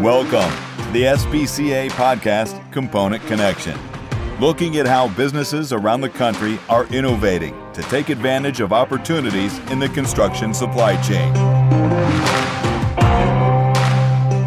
[0.00, 0.50] Welcome
[0.86, 3.78] to the SBCA podcast, Component Connection,
[4.40, 9.78] looking at how businesses around the country are innovating to take advantage of opportunities in
[9.78, 11.30] the construction supply chain.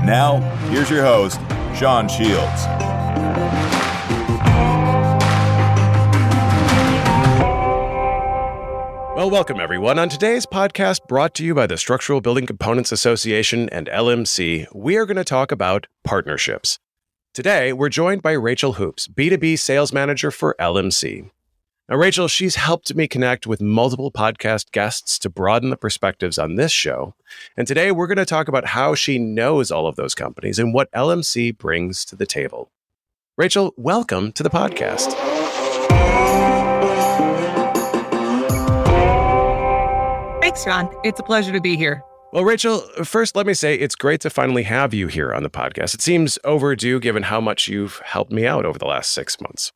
[0.03, 0.39] Now,
[0.71, 1.39] here's your host,
[1.75, 2.72] Sean Shields.
[9.23, 9.99] Well, welcome everyone.
[9.99, 14.97] On today's podcast, brought to you by the Structural Building Components Association and LMC, we
[14.97, 16.77] are going to talk about partnerships.
[17.33, 21.31] Today, we're joined by Rachel Hoops, B2B sales manager for LMC.
[21.87, 26.55] Now, Rachel, she's helped me connect with multiple podcast guests to broaden the perspectives on
[26.55, 27.15] this show.
[27.55, 30.73] And today, we're going to talk about how she knows all of those companies and
[30.73, 32.71] what LMC brings to the table.
[33.37, 35.32] Rachel, welcome to the podcast.
[40.53, 40.95] Thanks, Sean.
[41.03, 42.03] It's a pleasure to be here.
[42.31, 45.49] Well, Rachel, first, let me say it's great to finally have you here on the
[45.49, 45.95] podcast.
[45.95, 49.71] It seems overdue given how much you've helped me out over the last six months.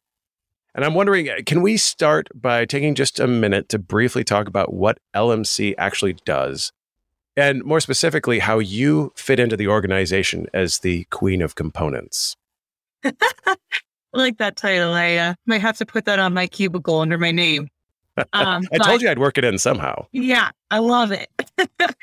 [0.76, 4.72] And I'm wondering, can we start by taking just a minute to briefly talk about
[4.72, 6.72] what LMC actually does?
[7.36, 12.36] And more specifically, how you fit into the organization as the queen of components.
[13.04, 13.14] I
[14.14, 14.94] like that title.
[14.94, 17.68] I uh, might have to put that on my cubicle under my name.
[18.34, 20.06] Um, I told you I'd work it in somehow.
[20.12, 21.30] Yeah, I love it.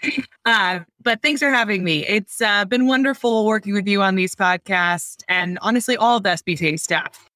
[0.44, 2.06] uh, but thanks for having me.
[2.06, 6.30] It's uh, been wonderful working with you on these podcasts and honestly, all of the
[6.30, 7.28] SBCA staff.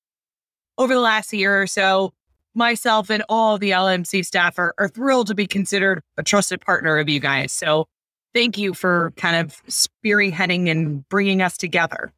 [0.76, 2.12] Over the last year or so,
[2.54, 6.98] myself and all the LMC staff are, are thrilled to be considered a trusted partner
[6.98, 7.52] of you guys.
[7.52, 7.88] So
[8.34, 12.12] thank you for kind of spearheading and bringing us together.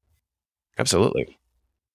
[0.78, 1.38] Absolutely.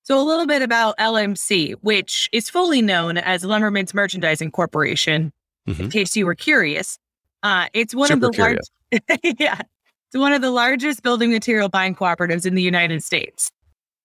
[0.05, 5.33] So, a little bit about LMC, which is fully known as Lumberman's Merchandising Corporation.
[5.67, 5.83] Mm-hmm.
[5.83, 6.99] In case you were curious,
[7.41, 8.71] uh, it's one Super of the largest.
[9.39, 13.51] yeah, it's one of the largest building material buying cooperatives in the United States.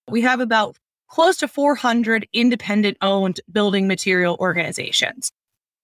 [0.08, 5.30] We have about close to 400 independent owned building material organizations.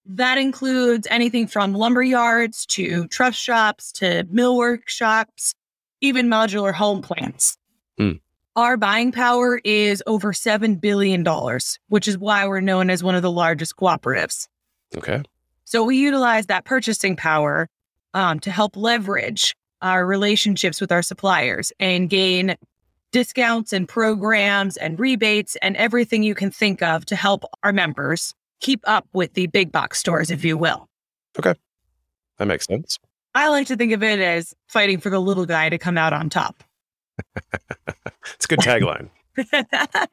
[0.07, 5.55] That includes anything from lumber yards to truss shops to millwork shops,
[6.01, 7.59] even modular home plants.
[8.01, 8.21] Mm.
[8.57, 11.23] Our buying power is over $7 billion,
[11.89, 14.49] which is why we're known as one of the largest cooperatives.
[14.97, 15.23] Okay.
[15.65, 17.69] So we utilize that purchasing power
[18.15, 22.57] um, to help leverage our relationships with our suppliers and gain
[23.13, 28.33] discounts and programs and rebates and everything you can think of to help our members
[28.61, 30.89] keep up with the big box stores, if you will.
[31.39, 31.55] Okay.
[32.39, 32.99] That makes sense.
[33.35, 36.15] I like to think of it as fighting for the little guy to come out
[36.15, 36.65] on top.
[38.35, 39.09] It's a good tagline.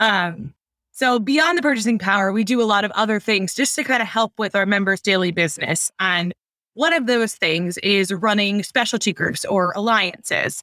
[0.00, 0.54] um,
[0.92, 4.02] so beyond the purchasing power, we do a lot of other things just to kind
[4.02, 5.90] of help with our members' daily business.
[5.98, 6.32] And
[6.74, 10.62] one of those things is running specialty groups or alliances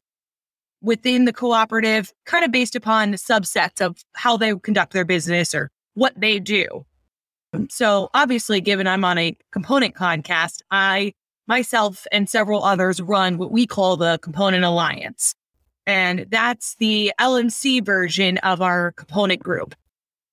[0.81, 5.69] within the cooperative, kind of based upon subsets of how they conduct their business or
[5.94, 6.86] what they do.
[7.69, 11.13] So obviously, given I'm on a component podcast, I
[11.48, 15.36] myself and several others run what we call the Component Alliance.
[15.88, 19.75] And that's the LMC version of our component group.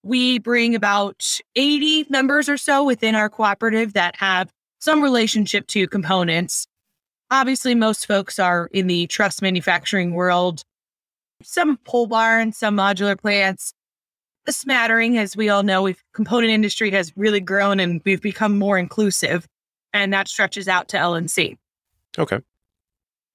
[0.02, 5.88] We bring about 80 members or so within our cooperative that have some relationship to
[5.88, 6.66] components.
[7.30, 10.62] Obviously, most folks are in the truss manufacturing world,
[11.42, 13.72] some pole barns, some modular plants.
[14.46, 18.58] A smattering, as we all know, we've component industry has really grown and we've become
[18.58, 19.46] more inclusive,
[19.92, 21.58] and that stretches out to LMC.
[22.16, 22.38] Okay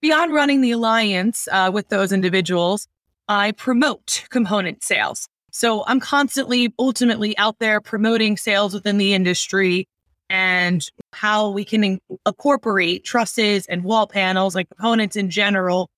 [0.04, 2.88] beyond running the alliance uh, with those individuals,
[3.30, 5.30] I promote component sales.
[5.52, 9.88] So I'm constantly, ultimately out there promoting sales within the industry
[10.30, 15.90] and how we can incorporate trusses and wall panels and components in general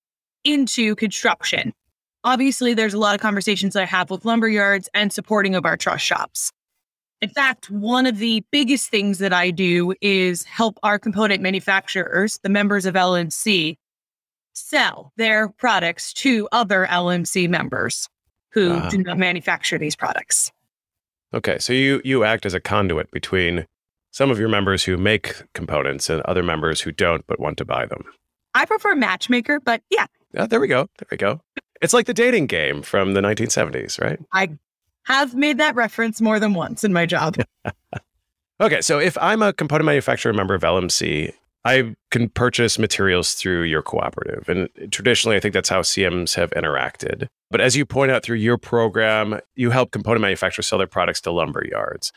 [0.44, 1.72] into construction.
[2.22, 5.76] Obviously, there's a lot of conversations I have with lumber yards and supporting of our
[5.76, 6.52] truss shops.
[7.22, 12.38] In fact, one of the biggest things that I do is help our component manufacturers,
[12.44, 13.76] the members of LMC,
[14.56, 18.08] sell their products to other LMC members
[18.50, 20.50] who uh, do not manufacture these products.
[21.34, 23.66] Okay, so you you act as a conduit between
[24.12, 27.64] some of your members who make components and other members who don't but want to
[27.64, 28.04] buy them.
[28.54, 30.06] I prefer matchmaker, but yeah.
[30.32, 30.88] Yeah, there we go.
[30.98, 31.40] There we go.
[31.82, 34.18] It's like the dating game from the 1970s, right?
[34.32, 34.56] I
[35.04, 37.36] have made that reference more than once in my job.
[38.60, 41.34] okay, so if I'm a component manufacturer member of LMC
[41.66, 44.48] I can purchase materials through your cooperative.
[44.48, 47.26] And traditionally, I think that's how CMs have interacted.
[47.50, 51.20] But as you point out through your program, you help component manufacturers sell their products
[51.22, 52.12] to lumber yards.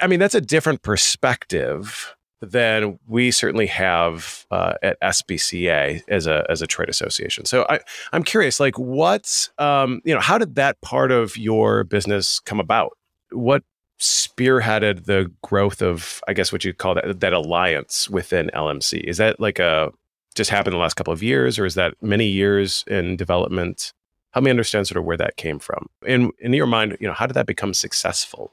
[0.00, 6.44] I mean, that's a different perspective than we certainly have uh, at SBCA as a
[6.48, 7.44] as a trade association.
[7.44, 7.80] So I,
[8.12, 12.58] I'm curious, like, what's um, you know, how did that part of your business come
[12.58, 12.96] about?
[13.30, 13.62] What
[14.02, 19.00] spearheaded the growth of, I guess, what you call that that alliance within LMC?
[19.04, 19.92] Is that like a
[20.34, 23.92] just happened in the last couple of years, or is that many years in development?
[24.32, 25.86] Help me understand sort of where that came from.
[26.04, 28.52] In in your mind, you know, how did that become successful?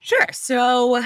[0.00, 0.26] Sure.
[0.32, 1.02] So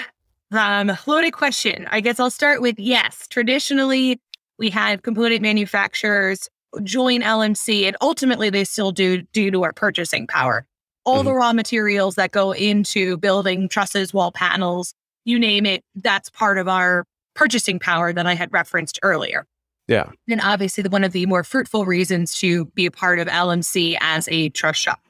[0.51, 1.87] um, loaded question.
[1.91, 3.29] I guess I'll start with yes.
[3.29, 4.21] Traditionally,
[4.59, 6.49] we had component manufacturers
[6.83, 10.67] join LMC, and ultimately they still do due to our purchasing power.
[11.11, 11.27] All mm-hmm.
[11.27, 16.57] the raw materials that go into building trusses, wall panels, you name it, that's part
[16.57, 17.05] of our
[17.35, 19.45] purchasing power that I had referenced earlier.
[19.89, 20.11] Yeah.
[20.29, 23.97] And obviously, the, one of the more fruitful reasons to be a part of LMC
[24.01, 25.01] as a truss shop.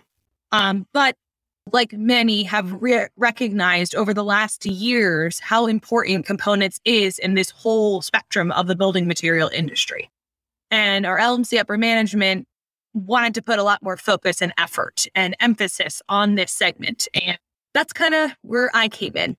[0.53, 1.17] Um, but
[1.71, 7.51] like many have re- recognized over the last years how important components is in this
[7.51, 10.11] whole spectrum of the building material industry.
[10.71, 12.47] And our LMC upper management
[12.95, 17.09] wanted to put a lot more focus and effort and emphasis on this segment.
[17.15, 17.39] And
[17.75, 19.37] that's kind of where I came in.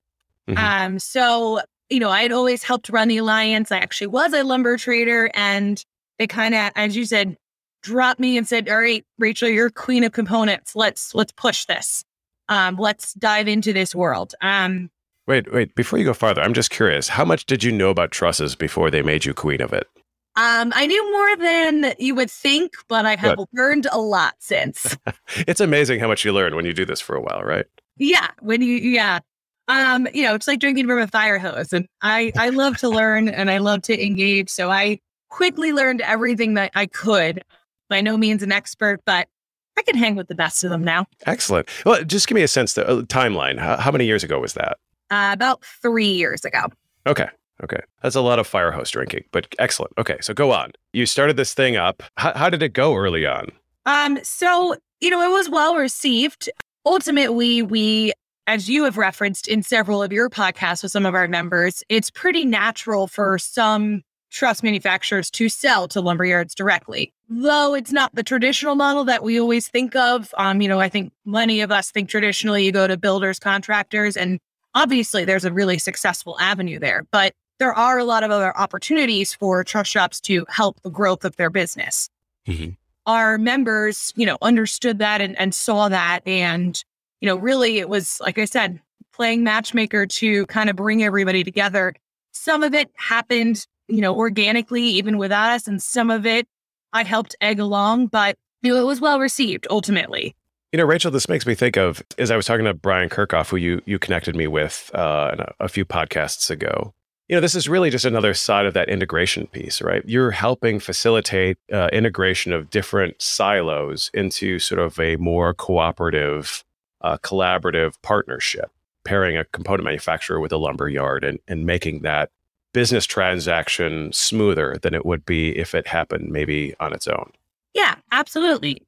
[0.48, 0.58] Mm-hmm.
[0.58, 1.60] Um, so,
[1.90, 3.70] you know, I had always helped run the alliance.
[3.70, 5.82] I actually was a lumber trader and
[6.18, 7.36] they kind of, as you said,
[7.82, 10.74] dropped me and said, all right, Rachel, you're queen of components.
[10.74, 12.04] Let's, let's push this
[12.48, 14.34] um, let's dive into this world.
[14.40, 14.90] Um,
[15.26, 15.74] wait, wait.
[15.74, 17.08] Before you go farther, I'm just curious.
[17.08, 19.88] How much did you know about trusses before they made you queen of it?
[20.34, 23.48] Um, I knew more than you would think, but I have Good.
[23.52, 24.96] learned a lot since.
[25.36, 27.66] it's amazing how much you learn when you do this for a while, right?
[27.98, 29.20] Yeah, when you yeah.
[29.68, 31.72] Um, you know, it's like drinking from a fire hose.
[31.72, 34.48] And I I love to learn and I love to engage.
[34.48, 34.98] So I
[35.28, 37.44] quickly learned everything that I could.
[37.90, 39.28] By no means an expert, but
[39.76, 41.06] I can hang with the best of them now.
[41.26, 41.68] Excellent.
[41.84, 43.58] Well, just give me a sense, the uh, timeline.
[43.58, 44.78] How, how, many years ago was that?
[45.10, 46.60] Uh, about three years ago.
[47.06, 47.28] Okay.
[47.62, 47.80] Okay.
[48.02, 49.92] That's a lot of fire hose drinking, but excellent.
[49.98, 50.16] Okay.
[50.20, 50.72] So go on.
[50.92, 52.02] You started this thing up.
[52.16, 53.50] How, how did it go early on?
[53.86, 56.50] Um, so, you know, it was well received.
[56.84, 58.12] Ultimately, we,
[58.46, 62.10] as you have referenced in several of your podcasts with some of our members, it's
[62.10, 67.12] pretty natural for some truss manufacturers to sell to lumberyards directly.
[67.28, 70.34] Though it's not the traditional model that we always think of.
[70.38, 74.16] Um, you know, I think many of us think traditionally you go to builders, contractors,
[74.16, 74.40] and
[74.74, 77.04] obviously there's a really successful avenue there.
[77.12, 81.24] But there are a lot of other opportunities for truss shops to help the growth
[81.24, 82.10] of their business.
[82.48, 82.70] Mm-hmm.
[83.06, 86.26] Our members, you know, understood that and, and saw that.
[86.26, 86.82] And,
[87.20, 88.80] you know, really it was, like I said,
[89.12, 91.94] playing matchmaker to kind of bring everybody together.
[92.32, 95.68] Some of it happened you know, organically, even without us.
[95.68, 96.46] And some of it
[96.92, 100.34] I helped egg along, but you know, it was well received ultimately.
[100.72, 103.50] You know, Rachel, this makes me think of as I was talking to Brian Kirchhoff,
[103.50, 106.94] who you you connected me with uh, a, a few podcasts ago.
[107.32, 110.02] You know, this is really just another side of that integration piece, right?
[110.04, 116.62] You're helping facilitate uh, integration of different silos into sort of a more cooperative,
[117.00, 118.70] uh, collaborative partnership,
[119.06, 122.28] pairing a component manufacturer with a lumber yard and, and making that
[122.74, 127.32] business transaction smoother than it would be if it happened maybe on its own.
[127.72, 128.82] Yeah, absolutely.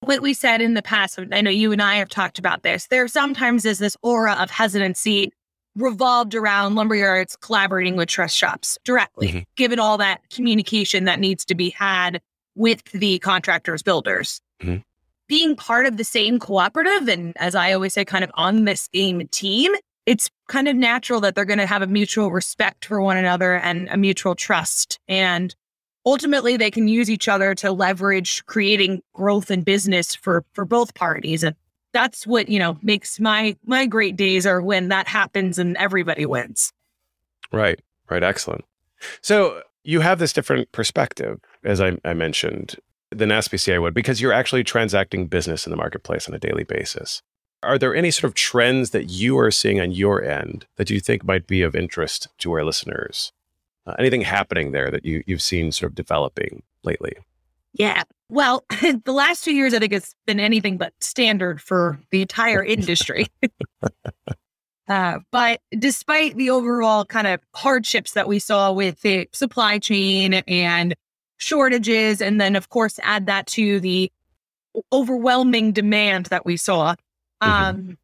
[0.00, 2.88] What we said in the past, I know you and I have talked about this.
[2.88, 5.32] There sometimes is this aura of hesitancy
[5.76, 9.38] revolved around lumberyards collaborating with truss shops directly, mm-hmm.
[9.56, 12.20] given all that communication that needs to be had
[12.54, 14.40] with the contractors, builders.
[14.62, 14.78] Mm-hmm.
[15.28, 18.76] Being part of the same cooperative, and as I always say, kind of on the
[18.76, 19.74] same team,
[20.06, 23.56] it's kind of natural that they're going to have a mutual respect for one another
[23.56, 25.00] and a mutual trust.
[25.08, 25.54] And
[26.06, 30.94] ultimately, they can use each other to leverage creating growth and business for for both
[30.94, 31.42] parties.
[31.42, 31.56] And
[31.96, 36.26] that's what you know makes my my great days are when that happens and everybody
[36.26, 36.70] wins.
[37.50, 37.80] Right.
[38.10, 38.22] Right.
[38.22, 38.64] Excellent.
[39.22, 42.76] So you have this different perspective, as I, I mentioned,
[43.10, 47.22] than SBCA would, because you're actually transacting business in the marketplace on a daily basis.
[47.62, 51.00] Are there any sort of trends that you are seeing on your end that you
[51.00, 53.32] think might be of interest to our listeners?
[53.86, 57.16] Uh, anything happening there that you, you've seen sort of developing lately?
[57.78, 58.02] Yeah.
[58.28, 58.64] Well,
[59.04, 63.26] the last two years, I think it's been anything but standard for the entire industry.
[64.88, 70.34] uh, but despite the overall kind of hardships that we saw with the supply chain
[70.34, 70.94] and
[71.36, 74.10] shortages, and then, of course, add that to the
[74.92, 76.94] overwhelming demand that we saw,
[77.42, 77.52] Mm-hmm.
[77.52, 77.98] Um,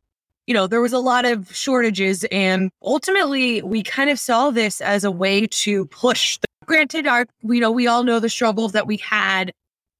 [0.46, 4.80] you know, there was a lot of shortages, and ultimately, we kind of saw this
[4.80, 6.38] as a way to push.
[6.38, 9.52] The, granted, our you know we all know the struggles that we had,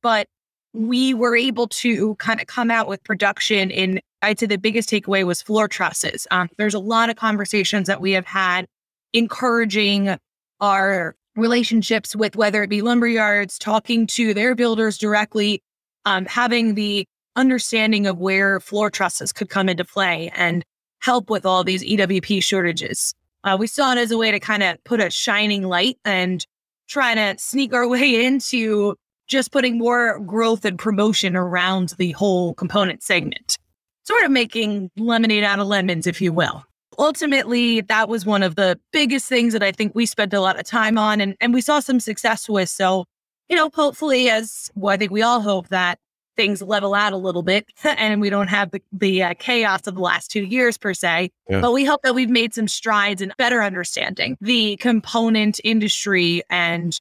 [0.02, 0.26] but
[0.73, 3.71] we were able to kind of come out with production.
[3.71, 6.26] In I'd say the biggest takeaway was floor trusses.
[6.30, 8.66] Um, there's a lot of conversations that we have had
[9.12, 10.16] encouraging
[10.61, 15.62] our relationships with whether it be lumber yards, talking to their builders directly,
[16.04, 17.06] um, having the
[17.37, 20.64] understanding of where floor trusses could come into play and
[21.00, 23.14] help with all these EWP shortages.
[23.44, 26.47] Uh, we saw it as a way to kind of put a shining light and
[26.87, 28.94] try to sneak our way into
[29.33, 33.59] just putting more growth and promotion around the whole component segment,
[34.05, 36.65] sort of making lemonade out of lemons, if you will.
[36.99, 40.61] Ultimately, that was one of the biggest things that I think we spent a lot
[40.61, 42.69] of time on and, and we saw some success with.
[42.69, 43.07] So,
[43.49, 45.99] you know, hopefully, as well, I think we all hope that
[46.37, 49.95] things level out a little bit and we don't have the, the uh, chaos of
[49.95, 51.31] the last two years per se.
[51.49, 51.61] Yeah.
[51.61, 56.99] But we hope that we've made some strides in better understanding the component industry and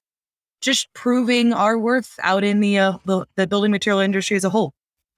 [0.61, 4.49] just proving our worth out in the, uh, the, the building material industry as a
[4.49, 4.73] whole.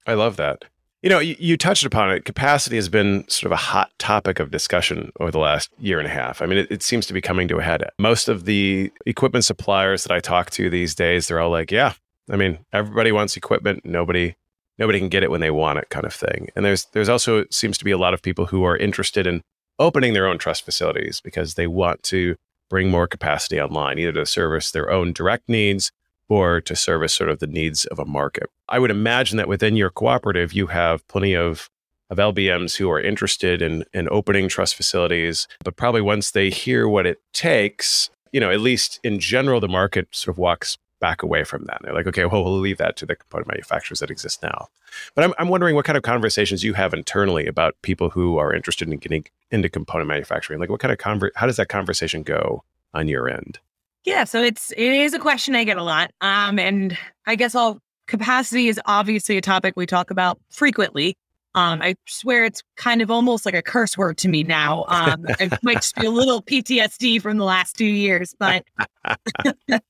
[0.06, 0.64] I love that.
[1.02, 2.24] You know, you, you, touched upon it.
[2.24, 6.08] Capacity has been sort of a hot topic of discussion over the last year and
[6.08, 6.40] a half.
[6.40, 7.84] I mean, it, it, seems to be coming to a head.
[7.98, 11.92] Most of the equipment suppliers that I talk to these days, they're all like, "Yeah,
[12.30, 13.84] I mean, everybody wants equipment.
[13.84, 14.34] Nobody
[14.78, 17.44] nobody can get it when they want it, kind of thing." And there's there's also
[17.50, 19.42] seems to be a lot of people who are interested in
[19.78, 22.36] opening their own truss facilities because they want to
[22.70, 25.92] bring more capacity online, either to service their own direct needs
[26.28, 28.50] or to service sort of the needs of a market.
[28.68, 31.70] I would imagine that within your cooperative, you have plenty of
[32.10, 36.88] of LBMs who are interested in in opening truss facilities, but probably once they hear
[36.88, 41.22] what it takes, you know, at least in general, the market sort of walks back
[41.22, 41.80] away from that.
[41.82, 44.68] They're like, okay, well, we'll leave that to the component manufacturers that exist now.
[45.14, 48.54] But I'm, I'm wondering what kind of conversations you have internally about people who are
[48.54, 50.60] interested in getting into component manufacturing.
[50.60, 53.58] Like, what kind of conver- how does that conversation go on your end?
[54.04, 56.10] Yeah, so it's it is a question I get a lot.
[56.20, 56.96] Um, and
[57.26, 61.16] I guess all capacity is obviously a topic we talk about frequently.
[61.54, 64.84] Um, I swear it's kind of almost like a curse word to me now.
[64.88, 68.64] Um, it might just be a little PTSD from the last two years, but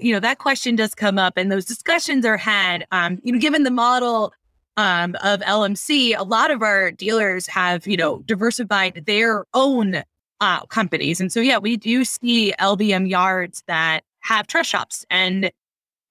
[0.00, 2.86] you know that question does come up, and those discussions are had.
[2.92, 4.32] Um, you know, given the model
[4.76, 10.02] um, of LMC, a lot of our dealers have you know diversified their own
[10.42, 11.20] uh, companies.
[11.20, 15.52] And so, yeah, we do see LBM yards that have truss shops and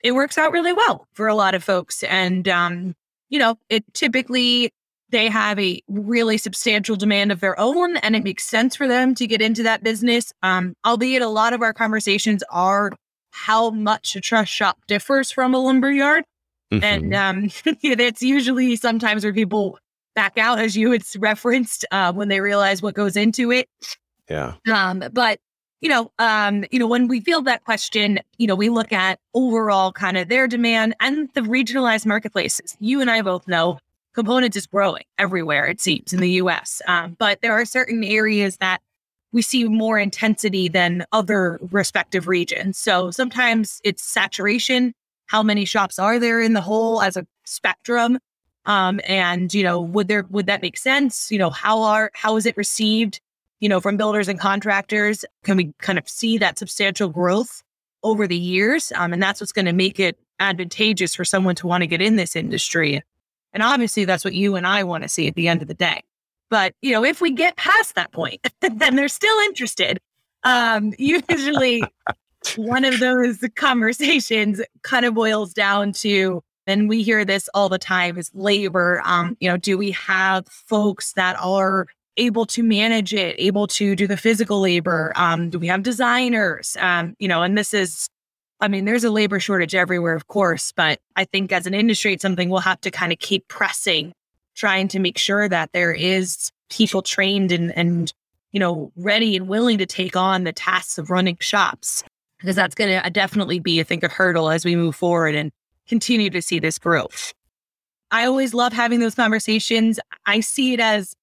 [0.04, 2.02] it works out really well for a lot of folks.
[2.04, 2.96] And, um,
[3.30, 4.72] you know, it typically
[5.10, 9.14] they have a really substantial demand of their own and it makes sense for them
[9.16, 10.32] to get into that business.
[10.42, 12.94] Um, albeit a lot of our conversations are
[13.32, 16.24] how much a truss shop differs from a lumber yard.
[16.72, 16.84] Mm-hmm.
[16.84, 19.80] And um, that's usually sometimes where people
[20.16, 23.68] back out, as you had referenced, uh, when they realize what goes into it.
[24.30, 24.56] Yeah.
[24.72, 25.40] Um, but
[25.82, 29.20] you know, um, you know, when we field that question, you know, we look at
[29.34, 32.78] overall kind of their demand and the regionalized marketplaces.
[32.80, 33.80] You and I both know
[34.14, 36.82] components is growing everywhere, it seems, in the US.
[36.88, 38.82] Um, but there are certain areas that
[39.32, 42.78] we see more intensity than other respective regions.
[42.78, 44.94] So sometimes it's saturation.
[45.28, 48.20] How many shops are there in the whole as a spectrum?
[48.66, 51.32] Um, and you know, would there would that make sense?
[51.32, 53.20] You know, how are how is it received?
[53.62, 55.24] you know, from builders and contractors?
[55.46, 57.64] Can we kind of see that substantial growth
[58.04, 58.92] over the years?
[58.96, 62.02] Um, and that's what's going to make it advantageous for someone to want to get
[62.02, 63.02] in this industry.
[63.54, 65.74] And obviously, that's what you and I want to see at the end of the
[65.74, 66.02] day.
[66.52, 70.00] But, you know, if we get past that point, then they're still interested.
[70.44, 71.84] Um, usually,
[72.56, 77.80] one of those conversations kind of boils down to, and we hear this all the
[77.80, 79.02] time, is labor.
[79.06, 83.96] Um, you know, do we have folks that are able to manage it, able to
[83.96, 85.14] do the physical labor?
[85.16, 86.76] Um, do we have designers?
[86.80, 88.10] Um, you know, and this is,
[88.60, 92.14] I mean, there's a labor shortage everywhere, of course, but I think as an industry,
[92.14, 94.14] it's something we'll have to kind of keep pressing,
[94.56, 98.14] trying to make sure that there is people trained and, and,
[98.52, 102.04] you know, ready and willing to take on the tasks of running shops,
[102.40, 105.52] because that's going to definitely be, I think, a hurdle as we move forward and
[105.88, 107.34] continue to see this growth.
[108.12, 110.00] I always love having those conversations.
[110.26, 111.16] I see it as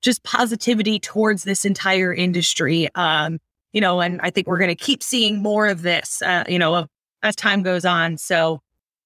[0.00, 2.88] just positivity towards this entire industry.
[2.96, 3.38] Um,
[3.72, 6.58] you know, and I think we're going to keep seeing more of this, uh, you
[6.58, 6.86] know,
[7.22, 8.18] as time goes on.
[8.18, 8.60] So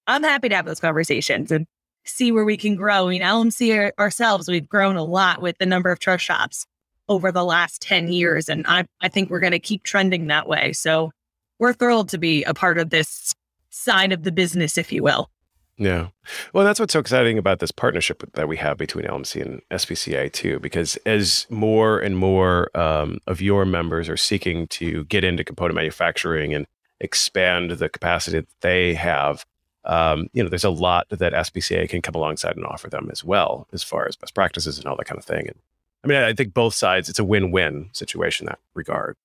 [0.06, 1.66] I'm happy to have those conversations and
[2.06, 3.08] see where we can grow.
[3.08, 6.66] I mean, LMC ourselves, we've grown a lot with the number of truss shops
[7.08, 8.48] over the last 10 years.
[8.48, 10.72] And I, I think we're going to keep trending that way.
[10.72, 11.12] So
[11.58, 13.34] we're thrilled to be a part of this
[13.70, 15.30] side of the business, if you will.
[15.78, 16.08] Yeah.
[16.54, 20.32] Well, that's what's so exciting about this partnership that we have between LMC and SBCA
[20.32, 25.44] too, because as more and more um, of your members are seeking to get into
[25.44, 26.66] component manufacturing and
[27.00, 29.44] expand the capacity that they have,
[29.86, 33.24] um, you know, there's a lot that SBCA can come alongside and offer them as
[33.24, 35.46] well, as far as best practices and all that kind of thing.
[35.46, 35.58] And
[36.04, 39.16] I mean, I think both sides, it's a win-win situation in that regard.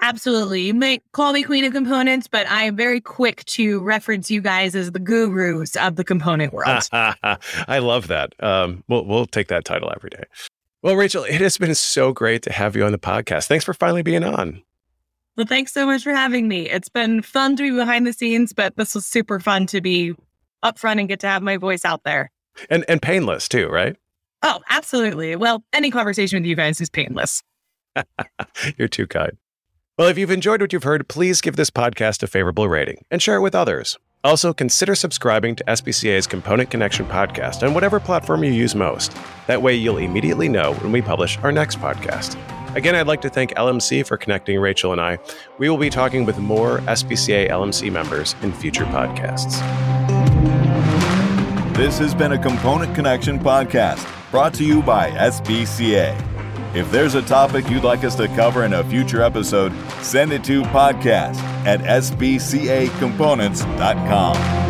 [0.00, 0.62] Absolutely.
[0.62, 4.40] You may call me Queen of Components, but I am very quick to reference you
[4.40, 6.88] guys as the gurus of the component world.
[6.92, 8.34] I love that.
[8.40, 10.24] Um, we'll, we'll take that title every day.
[10.82, 13.46] Well, Rachel, it has been so great to have you on the podcast.
[13.46, 14.62] Thanks for finally being on.
[15.36, 16.68] Well, thanks so much for having me.
[16.68, 20.14] It's been fun to be behind the scenes, but this was super fun to be
[20.62, 22.30] up front and get to have my voice out there.
[22.70, 23.96] And and painless too, right?
[24.42, 25.34] Oh, absolutely.
[25.36, 27.42] Well, any conversation with you guys is painless.
[28.76, 29.32] You're too kind.
[29.98, 33.22] Well, if you've enjoyed what you've heard, please give this podcast a favorable rating and
[33.22, 33.96] share it with others.
[34.24, 39.16] Also, consider subscribing to SBCA's Component Connection podcast on whatever platform you use most.
[39.46, 42.34] That way, you'll immediately know when we publish our next podcast.
[42.74, 45.18] Again, I'd like to thank LMC for connecting Rachel and I.
[45.58, 49.60] We will be talking with more SBCA LMC members in future podcasts.
[51.76, 56.18] This has been a Component Connection podcast brought to you by SBCA.
[56.74, 60.42] If there's a topic you'd like us to cover in a future episode, send it
[60.44, 64.63] to podcast at sbcacomponents.com.